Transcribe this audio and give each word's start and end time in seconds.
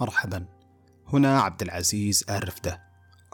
مرحبا. 0.00 0.46
هنا 1.06 1.40
عبد 1.40 1.62
العزيز 1.62 2.24
الرفدة. 2.30 2.82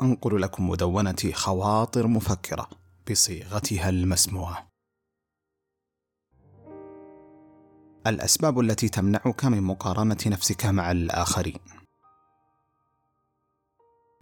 أنقل 0.02 0.42
لكم 0.42 0.68
مدونة 0.68 1.32
خواطر 1.32 2.06
مفكرة 2.06 2.68
بصيغتها 3.10 3.88
المسموعة. 3.88 4.70
الأسباب 8.06 8.60
التي 8.60 8.88
تمنعك 8.88 9.44
من 9.44 9.62
مقارنة 9.62 10.18
نفسك 10.26 10.66
مع 10.66 10.90
الآخرين. 10.90 11.60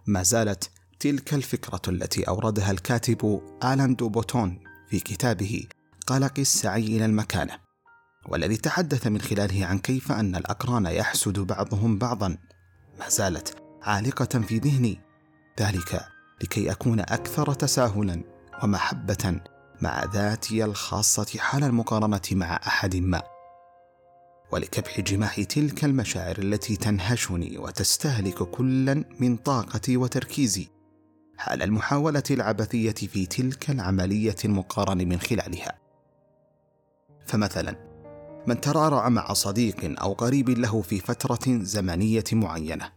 ما 0.07 0.23
زالت 0.23 0.71
تلك 0.99 1.33
الفكرة 1.33 1.81
التي 1.87 2.23
أوردها 2.23 2.71
الكاتب 2.71 3.41
آلان 3.63 3.95
دوبوتون 3.95 4.63
في 4.89 4.99
كتابه 4.99 5.67
قلق 6.07 6.39
السعي 6.39 6.87
إلى 6.87 7.05
المكانة. 7.05 7.68
والذي 8.25 8.57
تحدث 8.57 9.07
من 9.07 9.21
خلاله 9.21 9.65
عن 9.65 9.79
كيف 9.79 10.11
أن 10.11 10.35
الأقران 10.35 10.85
يحسد 10.85 11.39
بعضهم 11.39 11.97
بعضا 11.97 12.37
ما 12.99 13.09
زالت 13.09 13.55
عالقة 13.81 14.39
في 14.39 14.57
ذهني. 14.57 15.01
ذلك 15.59 16.05
لكي 16.41 16.71
أكون 16.71 16.99
أكثر 16.99 17.53
تساهلا 17.53 18.23
ومحبة 18.63 19.41
مع 19.81 20.03
ذاتي 20.03 20.65
الخاصة 20.65 21.39
حال 21.39 21.63
المقارنة 21.63 22.21
مع 22.31 22.55
أحد 22.55 22.95
ما. 22.95 23.21
ولكبح 24.51 24.99
جماح 24.99 25.41
تلك 25.41 25.85
المشاعر 25.85 26.39
التي 26.39 26.75
تنهشني 26.75 27.57
وتستهلك 27.57 28.43
كلا 28.43 29.03
من 29.19 29.37
طاقتي 29.37 29.97
وتركيزي. 29.97 30.67
حال 31.37 31.63
المحاولة 31.63 32.23
العبثية 32.31 32.91
في 32.91 33.25
تلك 33.25 33.69
العملية 33.69 34.35
المقارن 34.45 34.97
من 34.97 35.19
خلالها. 35.19 35.79
فمثلا 37.25 37.88
من 38.47 38.61
ترعرع 38.61 39.09
مع 39.09 39.33
صديق 39.33 40.01
أو 40.01 40.13
قريب 40.13 40.49
له 40.49 40.81
في 40.81 40.99
فترة 40.99 41.39
زمنية 41.47 42.23
معينة، 42.33 42.91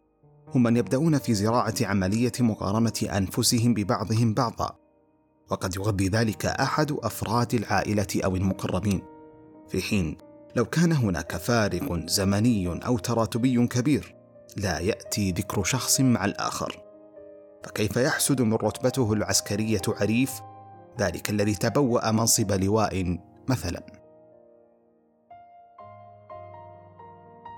هم 0.54 0.62
من 0.62 0.76
يبدأون 0.76 1.18
في 1.18 1.34
زراعة 1.34 1.74
عملية 1.82 2.32
مقارنة 2.40 2.92
أنفسهم 3.02 3.74
ببعضهم 3.74 4.34
بعضا، 4.34 4.76
وقد 5.50 5.76
يغذي 5.76 6.08
ذلك 6.08 6.46
أحد 6.46 6.92
أفراد 6.92 7.54
العائلة 7.54 8.06
أو 8.24 8.36
المقربين، 8.36 9.02
في 9.68 9.82
حين 9.82 10.16
لو 10.56 10.64
كان 10.64 10.92
هناك 10.92 11.36
فارق 11.36 12.06
زمني 12.06 12.86
أو 12.86 12.98
تراتبي 12.98 13.66
كبير 13.66 14.14
لا 14.56 14.78
يأتي 14.78 15.30
ذكر 15.32 15.64
شخص 15.64 16.00
مع 16.00 16.24
الآخر. 16.24 16.82
فكيف 17.64 17.96
يحسد 17.96 18.42
من 18.42 18.54
رتبته 18.54 19.12
العسكرية 19.12 19.82
عريف 19.88 20.40
ذلك 21.00 21.30
الذي 21.30 21.54
تبوأ 21.54 22.10
منصب 22.10 22.52
لواء 22.52 23.18
مثلا. 23.48 24.01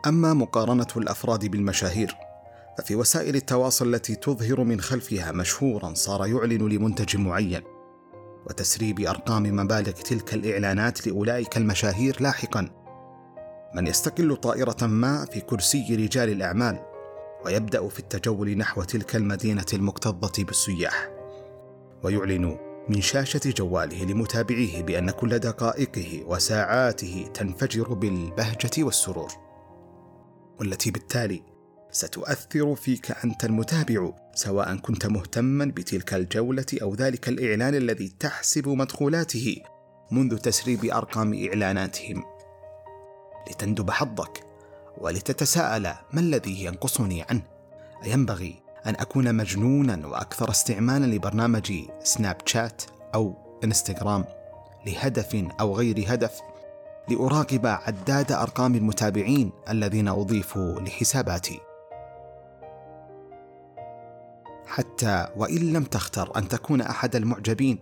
أما 0.06 0.34
مقارنة 0.34 0.86
الأفراد 0.96 1.46
بالمشاهير 1.46 2.16
ففي 2.78 2.96
وسائل 2.96 3.36
التواصل 3.36 3.94
التي 3.94 4.14
تظهر 4.14 4.64
من 4.64 4.80
خلفها 4.80 5.32
مشهورا 5.32 5.94
صار 5.94 6.26
يعلن 6.26 6.68
لمنتج 6.68 7.16
معين 7.16 7.62
وتسريب 8.46 9.00
أرقام 9.00 9.56
مبالغ 9.56 9.92
تلك 9.92 10.34
الإعلانات 10.34 11.06
لأولئك 11.06 11.56
المشاهير 11.56 12.16
لاحقا. 12.20 12.68
من 13.74 13.86
يستقل 13.86 14.36
طائرة 14.36 14.86
ما 14.86 15.24
في 15.24 15.40
كرسي 15.40 15.96
رجال 15.96 16.28
الأعمال 16.28 16.78
ويبدأ 17.44 17.88
في 17.88 17.98
التجول 17.98 18.58
نحو 18.58 18.82
تلك 18.82 19.16
المدينة 19.16 19.66
المكتظة 19.72 20.44
بالسياح. 20.44 21.10
ويعلن 22.02 22.58
من 22.88 23.00
شاشة 23.00 23.40
جواله 23.44 24.04
لمتابعيه 24.04 24.82
بأن 24.82 25.10
كل 25.10 25.38
دقائقه 25.38 26.24
وساعاته 26.26 27.30
تنفجر 27.34 27.94
بالبهجة 27.94 28.84
والسرور. 28.84 29.43
والتي 30.60 30.90
بالتالي 30.90 31.42
ستؤثر 31.90 32.74
فيك 32.74 33.10
أنت 33.24 33.44
المتابع 33.44 34.12
سواء 34.34 34.76
كنت 34.76 35.06
مهتما 35.06 35.64
بتلك 35.64 36.14
الجولة 36.14 36.66
أو 36.82 36.94
ذلك 36.94 37.28
الإعلان 37.28 37.74
الذي 37.74 38.12
تحسب 38.20 38.68
مدخولاته 38.68 39.56
منذ 40.10 40.38
تسريب 40.38 40.84
أرقام 40.84 41.34
إعلاناتهم. 41.48 42.24
لتندب 43.50 43.90
حظك 43.90 44.40
ولتتساءل 44.98 45.82
ما 46.12 46.20
الذي 46.20 46.64
ينقصني 46.64 47.22
عنه. 47.22 47.42
أينبغي 48.04 48.62
أن 48.86 48.94
أكون 48.94 49.34
مجنونا 49.34 50.06
وأكثر 50.06 50.50
استعمالا 50.50 51.06
لبرنامج 51.06 51.72
سناب 52.02 52.36
شات 52.46 52.82
أو 53.14 53.34
انستغرام 53.64 54.24
لهدف 54.86 55.44
أو 55.60 55.76
غير 55.76 56.04
هدف. 56.08 56.40
لأراقب 57.08 57.66
عداد 57.66 58.32
أرقام 58.32 58.74
المتابعين 58.74 59.52
الذين 59.68 60.08
أضيف 60.08 60.56
لحساباتي. 60.56 61.60
حتى 64.66 65.26
وإن 65.36 65.72
لم 65.72 65.84
تختر 65.84 66.36
أن 66.36 66.48
تكون 66.48 66.80
أحد 66.80 67.16
المعجبين 67.16 67.78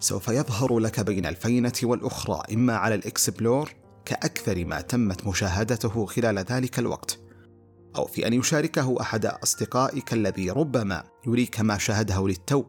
سوف 0.00 0.28
يظهر 0.28 0.78
لك 0.78 1.00
بين 1.00 1.26
الفينة 1.26 1.72
والأخرى 1.82 2.54
إما 2.54 2.76
على 2.76 2.94
الإكسبلور 2.94 3.70
كأكثر 4.04 4.64
ما 4.64 4.80
تمت 4.80 5.26
مشاهدته 5.26 6.06
خلال 6.06 6.38
ذلك 6.38 6.78
الوقت 6.78 7.18
أو 7.96 8.06
في 8.06 8.26
أن 8.26 8.32
يشاركه 8.32 9.00
أحد 9.00 9.26
أصدقائك 9.26 10.12
الذي 10.12 10.50
ربما 10.50 11.04
يريك 11.26 11.60
ما 11.60 11.78
شاهده 11.78 12.28
للتو 12.28 12.64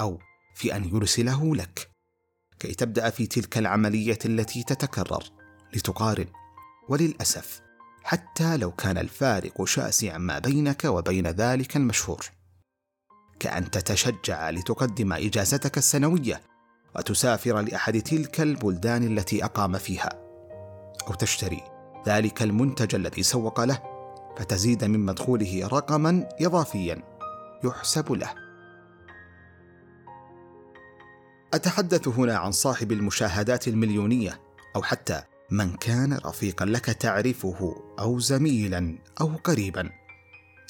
أو 0.00 0.18
في 0.54 0.76
أن 0.76 0.84
يرسله 0.84 1.56
لك. 1.56 1.91
كي 2.62 2.74
تبدأ 2.74 3.10
في 3.10 3.26
تلك 3.26 3.58
العملية 3.58 4.18
التي 4.24 4.62
تتكرر 4.62 5.24
لتقارن 5.74 6.26
وللأسف 6.88 7.60
حتى 8.02 8.56
لو 8.56 8.72
كان 8.72 8.98
الفارق 8.98 9.64
شاسعا 9.64 10.18
ما 10.18 10.38
بينك 10.38 10.84
وبين 10.84 11.26
ذلك 11.26 11.76
المشهور 11.76 12.26
كأن 13.40 13.70
تتشجع 13.70 14.50
لتقدم 14.50 15.12
إجازتك 15.12 15.78
السنوية 15.78 16.42
وتسافر 16.96 17.60
لأحد 17.60 18.02
تلك 18.02 18.40
البلدان 18.40 19.18
التي 19.18 19.44
أقام 19.44 19.78
فيها 19.78 20.10
أو 21.08 21.14
تشتري 21.14 21.62
ذلك 22.06 22.42
المنتج 22.42 22.94
الذي 22.94 23.22
سوق 23.22 23.60
له 23.64 23.82
فتزيد 24.38 24.84
من 24.84 25.00
مدخوله 25.00 25.68
رقما 25.72 26.28
إضافيا 26.40 27.02
يحسب 27.64 28.12
له. 28.12 28.41
أتحدث 31.54 32.08
هنا 32.08 32.36
عن 32.36 32.52
صاحب 32.52 32.92
المشاهدات 32.92 33.68
المليونية 33.68 34.40
أو 34.76 34.82
حتى 34.82 35.22
من 35.50 35.76
كان 35.76 36.18
رفيقا 36.24 36.64
لك 36.64 36.84
تعرفه 36.84 37.76
أو 37.98 38.18
زميلا 38.18 38.98
أو 39.20 39.36
قريبا 39.44 39.90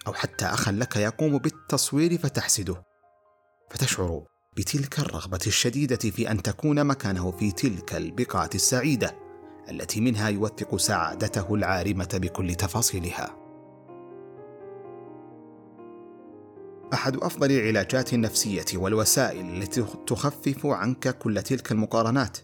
أو 0.06 0.12
حتى 0.12 0.44
أخا 0.44 0.72
لك 0.72 0.97
يقوم 0.97 1.38
بالتصوير 1.38 2.19
فتحسده. 2.19 2.82
فتشعر 3.71 4.22
بتلك 4.56 4.98
الرغبة 4.98 5.41
الشديدة 5.47 6.10
في 6.10 6.31
أن 6.31 6.42
تكون 6.42 6.84
مكانه 6.84 7.31
في 7.31 7.53
تلك 7.53 7.94
البقعة 7.94 8.50
السعيدة 8.54 9.16
التي 9.71 10.00
منها 10.00 10.28
يوثق 10.28 10.76
سعادته 10.76 11.54
العارمة 11.54 12.09
بكل 12.15 12.54
تفاصيلها. 12.54 13.41
أحد 16.92 17.16
أفضل 17.16 17.50
العلاجات 17.50 18.14
النفسية 18.14 18.64
والوسائل 18.75 19.62
التي 19.62 19.84
تخفف 20.06 20.66
عنك 20.66 21.19
كل 21.19 21.42
تلك 21.42 21.72
المقارنات 21.72 22.38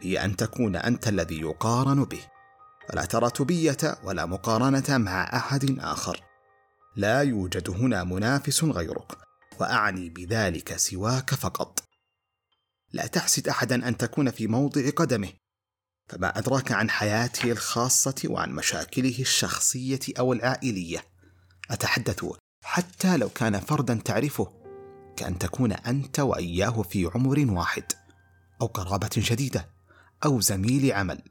هي 0.00 0.24
أن 0.24 0.36
تكون 0.36 0.76
أنت 0.76 1.08
الذي 1.08 1.40
يقارن 1.40 2.04
به. 2.04 2.20
فلا 2.88 3.04
تراتبيه 3.04 3.98
ولا 4.04 4.26
مقارنة 4.26 4.98
مع 4.98 5.36
أحد 5.36 5.78
آخر. 5.80 6.20
لا 6.96 7.22
يوجد 7.22 7.70
هنا 7.70 8.04
منافس 8.04 8.64
غيرك 8.64 9.18
وأعني 9.60 10.10
بذلك 10.10 10.76
سواك 10.76 11.34
فقط. 11.34 11.84
لا 12.92 13.06
تحسد 13.06 13.48
أحدا 13.48 13.88
أن 13.88 13.96
تكون 13.96 14.30
في 14.30 14.46
موضع 14.46 14.90
قدمه. 14.90 15.32
فما 16.08 16.38
أدراك 16.38 16.72
عن 16.72 16.90
حياته 16.90 17.52
الخاصة 17.52 18.14
وعن 18.24 18.52
مشاكله 18.52 19.16
الشخصية 19.20 20.00
أو 20.18 20.32
العائلية. 20.32 21.04
أتحدث 21.70 22.24
حتى 22.62 23.16
لو 23.16 23.28
كان 23.28 23.60
فردا 23.60 23.94
تعرفه 23.94 24.52
كأن 25.16 25.38
تكون 25.38 25.72
أنت 25.72 26.20
وإياه 26.20 26.82
في 26.82 27.10
عمر 27.14 27.46
واحد 27.50 27.84
أو 28.60 28.66
قرابة 28.66 29.10
شديدة 29.18 29.68
أو 30.24 30.40
زميل 30.40 30.92
عمل 30.92 31.22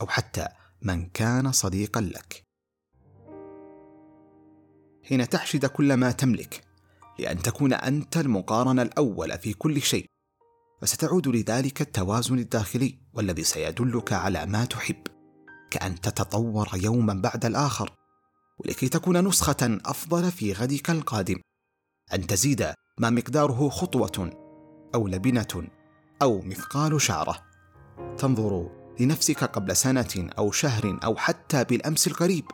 أو 0.00 0.06
حتى 0.06 0.48
من 0.82 1.06
كان 1.06 1.52
صديقا 1.52 2.00
لك. 2.00 2.44
حين 5.04 5.28
تحشد 5.28 5.66
كل 5.66 5.94
ما 5.94 6.10
تملك 6.10 6.64
لأن 7.18 7.42
تكون 7.42 7.72
أنت 7.72 8.16
المقارن 8.16 8.80
الأول 8.80 9.38
في 9.38 9.52
كل 9.52 9.82
شيء 9.82 10.06
فستعود 10.82 11.28
لذلك 11.28 11.80
التوازن 11.80 12.38
الداخلي 12.38 12.98
والذي 13.12 13.44
سيدلك 13.44 14.12
على 14.12 14.46
ما 14.46 14.64
تحب 14.64 15.06
كأن 15.70 16.00
تتطور 16.00 16.68
يوما 16.74 17.14
بعد 17.14 17.44
الآخر. 17.44 18.03
ولكي 18.58 18.88
تكون 18.88 19.28
نسخة 19.28 19.78
أفضل 19.84 20.30
في 20.32 20.52
غدك 20.52 20.90
القادم. 20.90 21.40
أن 22.14 22.26
تزيد 22.26 22.74
ما 22.98 23.10
مقداره 23.10 23.68
خطوة 23.68 24.30
أو 24.94 25.08
لبنة 25.08 25.68
أو 26.22 26.40
مثقال 26.40 27.00
شعرة. 27.00 27.42
تنظر 28.18 28.70
لنفسك 29.00 29.44
قبل 29.44 29.76
سنة 29.76 30.30
أو 30.38 30.50
شهر 30.50 30.98
أو 31.04 31.16
حتى 31.16 31.64
بالأمس 31.64 32.06
القريب 32.06 32.44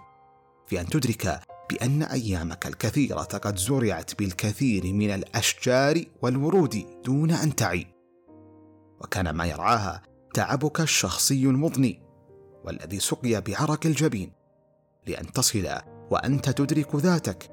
في 0.67 0.81
أن 0.81 0.87
تدرك 0.87 1.41
بأن 1.71 2.03
أيامك 2.03 2.67
الكثيرة 2.67 3.23
قد 3.23 3.57
زرعت 3.57 4.19
بالكثير 4.19 4.93
من 4.93 5.11
الأشجار 5.11 6.05
والورود 6.23 7.03
دون 7.05 7.31
أن 7.31 7.57
تعي. 7.57 7.87
وكان 9.01 9.31
ما 9.31 9.47
يرعاها 9.47 10.03
تعبك 10.35 10.81
الشخصي 10.81 11.45
المضني 11.45 12.03
والذي 12.65 13.01
سقي 13.01 13.41
بعرق 13.41 13.87
الجبين. 13.87 14.40
لأن 15.07 15.33
تصل 15.33 15.69
وأنت 16.11 16.51
تدرك 16.51 16.97
ذاتك. 16.97 17.51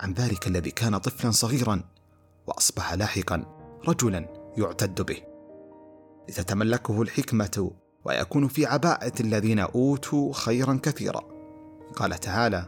عن 0.00 0.12
ذلك 0.12 0.46
الذي 0.46 0.70
كان 0.70 0.98
طفلا 0.98 1.30
صغيرا 1.30 1.82
وأصبح 2.46 2.94
لاحقا 2.94 3.44
رجلا 3.88 4.52
يعتد 4.56 5.02
به. 5.02 5.16
لتتملكه 6.28 7.02
الحكمة 7.02 7.70
ويكون 8.04 8.48
في 8.48 8.66
عباءة 8.66 9.12
الذين 9.20 9.58
أوتوا 9.58 10.32
خيرا 10.32 10.80
كثيرا. 10.82 11.20
قال 11.96 12.20
تعالى 12.20 12.66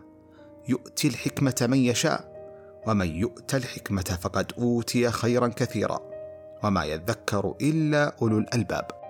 يؤتي 0.69 1.09
الحكمة 1.09 1.67
من 1.71 1.79
يشاء 1.79 2.33
ومن 2.87 3.17
يؤت 3.17 3.55
الحكمة 3.55 4.19
فقد 4.23 4.53
أوتي 4.59 5.11
خيرا 5.11 5.49
كثيرا 5.49 6.01
وما 6.65 6.85
يذكر 6.85 7.55
إلا 7.61 8.17
أولو 8.23 8.39
الألباب. 8.39 9.02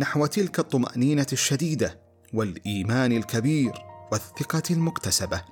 نحو 0.00 0.26
تلك 0.26 0.58
الطمأنينة 0.58 1.26
الشديدة 1.32 2.00
والإيمان 2.34 3.12
الكبير 3.12 3.72
والثقة 4.12 4.62
المكتسبة 4.70 5.42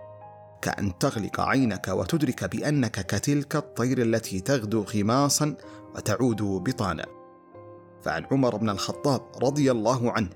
كأن 0.62 0.98
تغلق 0.98 1.40
عينك 1.40 1.88
وتدرك 1.88 2.44
بأنك 2.44 3.06
كتلك 3.06 3.56
الطير 3.56 4.02
التي 4.02 4.40
تغدو 4.40 4.84
خماصا 4.84 5.56
وتعود 5.96 6.42
بطانا. 6.42 7.06
فعن 8.02 8.26
عمر 8.32 8.56
بن 8.56 8.70
الخطاب 8.70 9.20
رضي 9.42 9.70
الله 9.70 10.12
عنه 10.12 10.30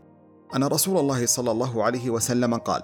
أن 0.56 0.64
رسول 0.64 0.98
الله 0.98 1.26
صلى 1.26 1.50
الله 1.50 1.84
عليه 1.84 2.10
وسلم 2.10 2.54
قال: 2.54 2.82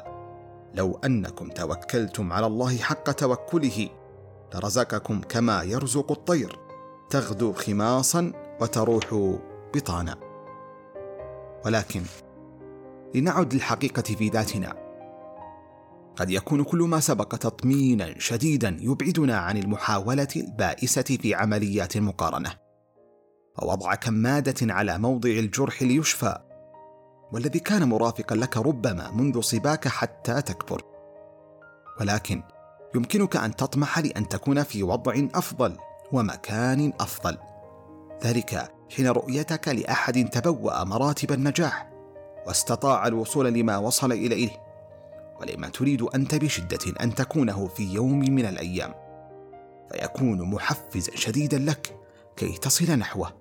لو 0.75 1.01
أنكم 1.05 1.49
توكلتم 1.49 2.33
على 2.33 2.47
الله 2.47 2.77
حق 2.77 3.11
توكله 3.11 3.89
لرزقكم 4.55 5.21
كما 5.21 5.63
يرزق 5.63 6.13
الطير 6.13 6.59
تغدو 7.11 7.53
خماصا 7.53 8.33
وتروح 8.61 9.37
بطانا. 9.75 10.28
ولكن 11.65 12.03
لنعد 13.15 13.55
للحقيقة 13.55 14.03
في 14.03 14.29
ذاتنا. 14.29 14.89
قد 16.17 16.31
يكون 16.31 16.65
كل 16.65 16.79
ما 16.79 17.01
سبق 17.01 17.37
تطمينا 17.37 18.19
شديدا 18.19 18.77
يبعدنا 18.81 19.39
عن 19.39 19.57
المحاولة 19.57 20.29
البائسة 20.37 21.03
في 21.03 21.35
عمليات 21.35 21.97
المقارنة. 21.97 22.55
ووضع 23.63 23.95
كمادة 23.95 24.75
على 24.75 24.99
موضع 24.99 25.31
الجرح 25.31 25.83
ليشفى 25.83 26.39
والذي 27.33 27.59
كان 27.59 27.89
مرافقا 27.89 28.37
لك 28.37 28.57
ربما 28.57 29.11
منذ 29.11 29.41
صباك 29.41 29.89
حتى 29.89 30.43
تكبر. 30.43 30.83
ولكن 32.01 32.43
يمكنك 32.95 33.37
أن 33.37 33.57
تطمح 33.57 33.99
لأن 33.99 34.29
تكون 34.29 34.63
في 34.63 34.83
وضع 34.83 35.15
أفضل 35.35 35.77
ومكان 36.13 36.93
أفضل. 37.01 37.39
ذلك 38.25 38.73
حين 38.97 39.09
رؤيتك 39.09 39.69
لأحد 39.69 40.29
تبوأ 40.29 40.85
مراتب 40.85 41.33
النجاح 41.33 41.91
واستطاع 42.47 43.07
الوصول 43.07 43.47
لما 43.47 43.77
وصل 43.77 44.13
إليه 44.13 44.51
ولما 45.41 45.69
تريد 45.69 46.03
أنت 46.03 46.35
بشدة 46.35 46.95
أن 47.01 47.15
تكونه 47.15 47.67
في 47.67 47.83
يوم 47.95 48.19
من 48.19 48.47
الأيام. 48.47 48.95
فيكون 49.93 50.43
محفزا 50.43 51.17
شديدا 51.17 51.59
لك 51.59 52.01
كي 52.37 52.59
تصل 52.59 52.99
نحوه. 52.99 53.33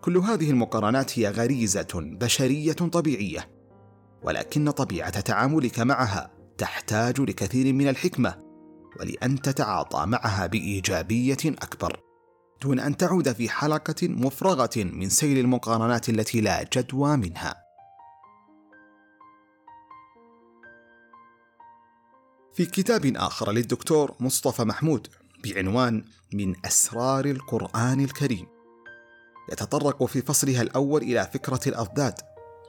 كل 0.00 0.16
هذه 0.16 0.50
المقارنات 0.50 1.18
هي 1.18 1.28
غريزة 1.28 1.88
بشرية 1.94 2.72
طبيعية 2.72 3.50
ولكن 4.22 4.70
طبيعة 4.70 5.20
تعاملك 5.20 5.78
معها 5.78 6.30
تحتاج 6.58 7.20
لكثير 7.20 7.72
من 7.72 7.88
الحكمة 7.88 8.34
ولأن 9.00 9.42
تتعاطى 9.42 10.06
معها 10.06 10.46
بإيجابية 10.46 11.36
أكبر. 11.46 12.07
دون 12.62 12.80
أن 12.80 12.96
تعود 12.96 13.32
في 13.32 13.48
حلقة 13.48 14.08
مفرغة 14.08 14.70
من 14.76 15.08
سيل 15.08 15.38
المقارنات 15.38 16.08
التي 16.08 16.40
لا 16.40 16.68
جدوى 16.72 17.16
منها. 17.16 17.64
في 22.52 22.66
كتاب 22.66 23.16
آخر 23.16 23.52
للدكتور 23.52 24.14
مصطفى 24.20 24.64
محمود 24.64 25.08
بعنوان 25.44 26.04
من 26.32 26.66
أسرار 26.66 27.24
القرآن 27.24 28.00
الكريم. 28.00 28.46
يتطرق 29.52 30.04
في 30.04 30.22
فصلها 30.22 30.62
الأول 30.62 31.02
إلى 31.02 31.30
فكرة 31.34 31.60
الأضداد 31.66 32.14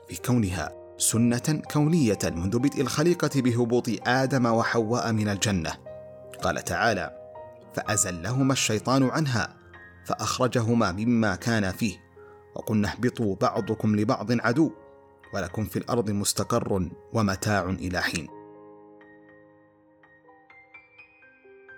في 0.08 0.16
كونها 0.16 0.72
سنة 0.98 1.62
كونية 1.70 2.18
منذ 2.24 2.58
بدء 2.58 2.80
الخليقة 2.80 3.40
بهبوط 3.40 3.88
آدم 4.06 4.46
وحواء 4.46 5.12
من 5.12 5.28
الجنة. 5.28 5.72
قال 6.42 6.64
تعالى 6.64 7.16
فأزلهما 7.74 8.52
الشيطان 8.52 9.02
عنها 9.02 9.59
فأخرجهما 10.04 10.92
مما 10.92 11.36
كان 11.36 11.72
فيه 11.72 11.96
وقلنا 12.54 12.92
اهبطوا 12.92 13.36
بعضكم 13.36 13.96
لبعض 13.96 14.26
عدو 14.30 14.70
ولكم 15.34 15.64
في 15.64 15.78
الأرض 15.78 16.10
مستقر 16.10 16.90
ومتاع 17.12 17.64
إلى 17.64 18.00
حين 18.02 18.28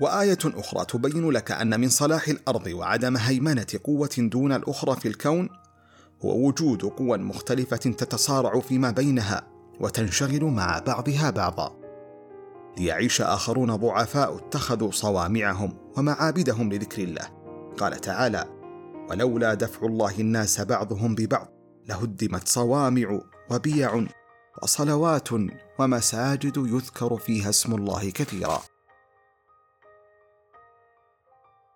وآية 0.00 0.38
أخرى 0.44 0.84
تبين 0.84 1.30
لك 1.30 1.50
أن 1.52 1.80
من 1.80 1.88
صلاح 1.88 2.28
الأرض 2.28 2.66
وعدم 2.66 3.16
هيمنة 3.16 3.66
قوة 3.84 4.10
دون 4.18 4.52
الأخرى 4.52 4.96
في 4.96 5.08
الكون 5.08 5.48
هو 6.24 6.46
وجود 6.48 6.82
قوى 6.82 7.18
مختلفة 7.18 7.76
تتصارع 7.76 8.60
فيما 8.60 8.90
بينها 8.90 9.46
وتنشغل 9.80 10.44
مع 10.44 10.78
بعضها 10.78 11.30
بعضا. 11.30 11.76
ليعيش 12.78 13.20
آخرون 13.20 13.76
ضعفاء 13.76 14.36
اتخذوا 14.36 14.90
صوامعهم 14.90 15.74
ومعابدهم 15.96 16.72
لذكر 16.72 17.02
الله. 17.02 17.41
قال 17.78 18.00
تعالى: 18.00 18.44
ولولا 19.10 19.54
دفع 19.54 19.86
الله 19.86 20.20
الناس 20.20 20.60
بعضهم 20.60 21.14
ببعض 21.14 21.48
لهدمت 21.88 22.48
صوامع 22.48 23.20
وبيع 23.50 24.06
وصلوات 24.62 25.28
ومساجد 25.78 26.56
يذكر 26.56 27.16
فيها 27.16 27.48
اسم 27.48 27.74
الله 27.74 28.10
كثيرا. 28.10 28.62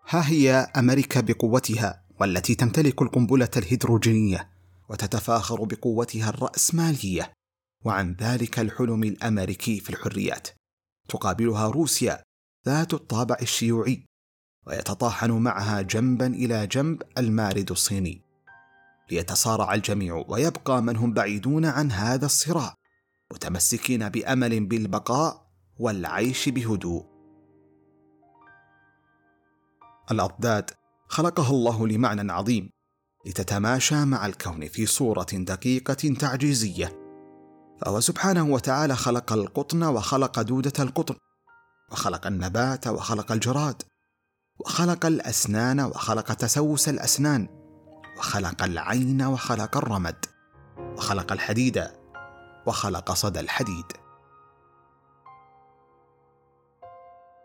ها 0.08 0.30
هي 0.30 0.50
أمريكا 0.76 1.20
بقوتها 1.20 2.02
والتي 2.20 2.54
تمتلك 2.54 3.02
القنبلة 3.02 3.50
الهيدروجينية 3.56 4.50
وتتفاخر 4.88 5.64
بقوتها 5.64 6.28
الرأسمالية 6.30 7.32
وعن 7.84 8.16
ذلك 8.20 8.58
الحلم 8.58 9.04
الأمريكي 9.04 9.80
في 9.80 9.90
الحريات 9.90 10.48
تقابلها 11.08 11.68
روسيا 11.68 12.22
ذات 12.66 12.94
الطابع 12.94 13.36
الشيوعي 13.42 14.05
ويتطاحن 14.66 15.30
معها 15.30 15.82
جنبا 15.82 16.26
إلى 16.26 16.66
جنب 16.66 17.02
المارد 17.18 17.70
الصيني. 17.70 18.22
ليتصارع 19.10 19.74
الجميع 19.74 20.24
ويبقى 20.28 20.82
من 20.82 20.96
هم 20.96 21.12
بعيدون 21.12 21.64
عن 21.64 21.92
هذا 21.92 22.26
الصراع 22.26 22.74
متمسكين 23.32 24.08
بأمل 24.08 24.66
بالبقاء 24.66 25.46
والعيش 25.78 26.48
بهدوء. 26.48 27.06
الأضداد 30.10 30.70
خلقها 31.08 31.50
الله 31.50 31.88
لمعنى 31.88 32.32
عظيم 32.32 32.70
لتتماشى 33.26 34.04
مع 34.04 34.26
الكون 34.26 34.68
في 34.68 34.86
صورة 34.86 35.26
دقيقة 35.32 36.14
تعجيزية. 36.20 37.06
فهو 37.80 38.00
سبحانه 38.00 38.42
وتعالى 38.42 38.96
خلق 38.96 39.32
القطن 39.32 39.82
وخلق 39.82 40.42
دودة 40.42 40.72
القطن 40.78 41.14
وخلق 41.92 42.26
النبات 42.26 42.86
وخلق 42.86 43.32
الجراد. 43.32 43.82
وخلق 44.58 45.06
الأسنان 45.06 45.80
وخلق 45.80 46.34
تسوس 46.34 46.88
الأسنان 46.88 47.48
وخلق 48.18 48.62
العين 48.62 49.22
وخلق 49.22 49.76
الرمد 49.76 50.26
وخلق 50.78 51.32
الحديد 51.32 51.84
وخلق 52.66 53.12
صدى 53.12 53.40
الحديد. 53.40 53.84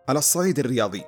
على 0.09 0.19
الصعيد 0.19 0.59
الرياضي 0.59 1.03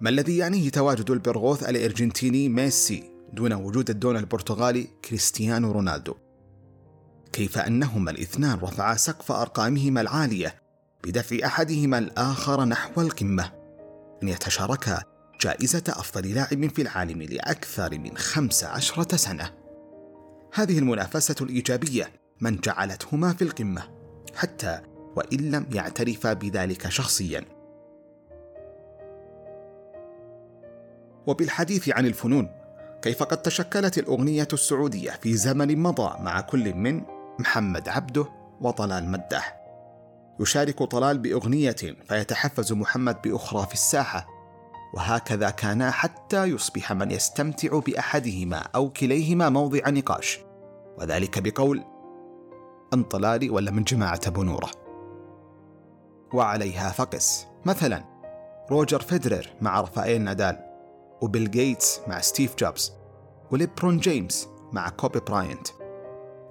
ما 0.00 0.10
الذي 0.10 0.36
يعنيه 0.36 0.70
تواجد 0.70 1.10
البرغوث 1.10 1.68
الأرجنتيني 1.68 2.48
ميسي 2.48 3.10
دون 3.32 3.52
وجود 3.52 3.90
الدون 3.90 4.16
البرتغالي 4.16 4.88
كريستيانو 5.04 5.72
رونالدو؟ 5.72 6.14
كيف 7.32 7.58
أنهما 7.58 8.10
الاثنان 8.10 8.58
رفعا 8.58 8.94
سقف 8.94 9.32
أرقامهما 9.32 10.00
العالية 10.00 10.62
بدفع 11.04 11.36
أحدهما 11.46 11.98
الآخر 11.98 12.64
نحو 12.64 13.00
القمة؟ 13.00 13.52
ان 14.22 14.28
يتشاركا 14.28 15.15
جائزة 15.46 15.82
أفضل 15.88 16.34
لاعب 16.34 16.70
في 16.70 16.82
العالم 16.82 17.22
لأكثر 17.22 17.98
من 17.98 18.16
خمس 18.16 18.64
عشرة 18.64 19.16
سنة. 19.16 19.50
هذه 20.54 20.78
المنافسة 20.78 21.34
الإيجابية 21.40 22.10
من 22.40 22.56
جعلتهما 22.56 23.32
في 23.32 23.42
القمة 23.42 23.82
حتى 24.34 24.80
وإن 25.16 25.50
لم 25.50 25.66
يعترفا 25.72 26.32
بذلك 26.32 26.88
شخصيا. 26.88 27.44
وبالحديث 31.26 31.88
عن 31.88 32.06
الفنون 32.06 32.50
كيف 33.02 33.22
قد 33.22 33.42
تشكلت 33.42 33.98
الأغنية 33.98 34.48
السعودية 34.52 35.10
في 35.10 35.36
زمن 35.36 35.78
مضى 35.82 36.22
مع 36.22 36.40
كل 36.40 36.74
من 36.74 37.02
محمد 37.38 37.88
عبده 37.88 38.26
وطلال 38.60 39.08
مدح 39.08 39.56
يشارك 40.40 40.82
طلال 40.82 41.18
بأغنية 41.18 41.76
فيتحفز 42.08 42.72
محمد 42.72 43.22
بأخرى 43.22 43.66
في 43.66 43.74
الساحة 43.74 44.35
وهكذا 44.96 45.50
كانا 45.50 45.90
حتى 45.90 46.44
يصبح 46.44 46.92
من 46.92 47.10
يستمتع 47.10 47.78
بأحدهما 47.78 48.56
أو 48.74 48.90
كليهما 48.90 49.48
موضع 49.48 49.88
نقاش. 49.88 50.40
وذلك 50.98 51.38
بقول 51.38 51.84
انطلالي 52.94 53.50
ولا 53.50 53.70
من 53.70 53.84
جماعة 53.84 54.30
بنورة 54.30 54.70
وعليها 56.32 56.90
فقس. 56.90 57.46
مثلا 57.64 58.04
روجر 58.70 59.00
فيدرر 59.00 59.46
مع 59.60 59.80
رفائيل 59.80 60.22
نادال 60.22 60.58
وبيل 61.20 61.50
جيتس 61.50 62.00
مع 62.06 62.20
ستيف 62.20 62.54
جوبز 62.56 62.92
وليبرون 63.50 63.98
جيمس 63.98 64.48
مع 64.72 64.88
كوبي 64.88 65.20
براينت 65.20 65.68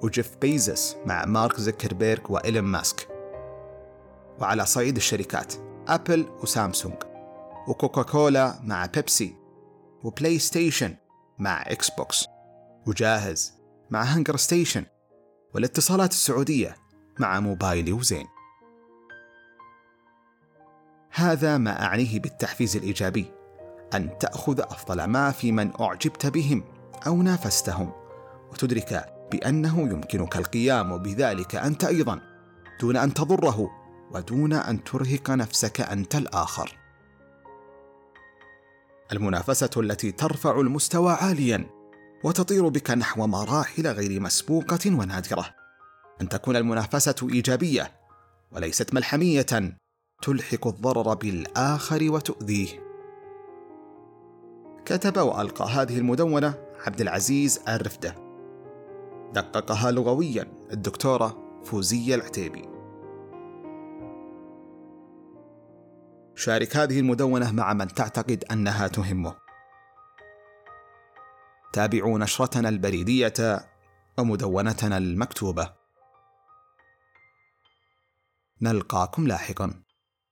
وجيف 0.02 0.38
بيزوس 0.42 0.98
مع 1.06 1.26
مارك 1.26 1.60
زكربيرغ 1.60 2.22
وإيلون 2.30 2.64
ماسك. 2.64 3.08
وعلى 4.40 4.66
صعيد 4.66 4.96
الشركات 4.96 5.54
أبل 5.88 6.26
وسامسونج. 6.44 7.15
وكوكا 7.68 8.02
كولا 8.02 8.60
مع 8.64 8.86
بيبسي 8.86 9.36
وبلاي 10.04 10.40
ستيشن 10.40 10.96
مع 11.40 11.62
إكس 11.62 11.90
بوكس 11.90 12.26
وجاهز 12.88 13.54
مع 13.90 14.04
هنجر 14.04 14.38
ستيشن 14.38 14.86
والاتصالات 15.54 16.12
السعودية 16.12 16.76
مع 17.20 17.40
موبايلي 17.40 17.92
وزين. 17.92 18.28
هذا 21.12 21.58
ما 21.58 21.84
أعنيه 21.84 22.20
بالتحفيز 22.20 22.76
الإيجابي 22.76 23.32
أن 23.94 24.18
تأخذ 24.18 24.60
أفضل 24.60 25.04
ما 25.04 25.32
في 25.32 25.52
من 25.52 25.72
أعجبت 25.82 26.26
بهم 26.26 26.64
أو 27.08 27.22
نافستهم 27.22 27.92
وتدرك 28.52 29.14
بأنه 29.32 29.80
يمكنك 29.80 30.38
القيام 30.38 30.98
بذلك 30.98 31.56
أنت 31.56 31.84
أيضا 31.84 32.22
دون 32.82 32.98
أن 32.98 33.14
تضره 33.14 33.72
ودون 34.12 34.54
أن 34.54 34.84
ترهق 34.84 35.32
نفسك 35.32 35.82
أنت 35.82 36.16
الآخر. 36.16 36.85
المنافسة 39.12 39.70
التي 39.78 40.12
ترفع 40.12 40.60
المستوى 40.60 41.14
عاليا 41.14 41.66
وتطير 42.24 42.68
بك 42.68 42.92
نحو 42.92 43.28
مراحل 43.28 43.88
غير 43.88 44.22
مسبوقة 44.22 44.80
ونادرة. 44.86 45.46
أن 46.22 46.30
تكون 46.30 46.56
المنافسة 46.56 47.16
إيجابية 47.34 47.92
وليست 48.52 48.94
ملحمية 48.94 49.78
تلحق 50.22 50.68
الضرر 50.68 51.14
بالآخر 51.14 52.12
وتؤذيه. 52.12 52.86
كتب 54.86 55.18
وألقى 55.18 55.66
هذه 55.66 55.98
المدونة 55.98 56.54
عبد 56.86 57.02
العزيز 57.02 57.60
الرفدة. 57.68 58.16
دققها 59.34 59.92
لغويا 59.92 60.48
الدكتورة 60.72 61.62
فوزية 61.64 62.16
العتيبي. 62.16 62.75
شارك 66.36 66.78
هذه 66.78 67.00
المدونة 67.00 67.52
مع 67.52 67.74
من 67.74 67.88
تعتقد 67.88 68.44
أنها 68.52 68.88
تهمه. 68.88 69.36
تابعوا 71.74 72.20
نشرتنا 72.20 72.70
البريدية 72.70 73.34
ومدونتنا 74.18 74.98
المكتوبة. 74.98 75.74
نلقاكم 78.62 79.28
لاحقاً. 79.28 79.85